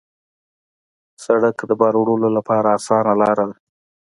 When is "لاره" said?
3.21-3.45